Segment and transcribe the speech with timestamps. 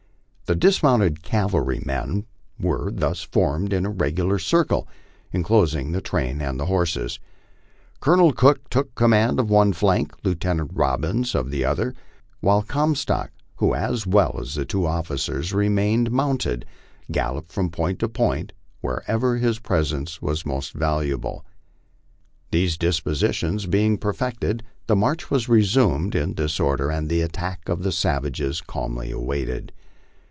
[0.47, 2.25] The dismounted cavalrymen
[2.59, 4.85] were thus formed in a regular circle
[5.31, 7.21] enclosing the train and horses.
[8.01, 10.11] Colonel Cook took command of one flank.
[10.25, 11.93] Lieutenant Robbins of the other,
[12.41, 16.65] while Comstock, who as well as the two offi cers remained mounted,
[17.09, 21.45] galloped from point to point wherever his presence was most valuable.
[22.51, 27.83] These dispositions being perfected, the march was resumed in this order, and the attack of
[27.83, 29.71] the savages calmly awaited.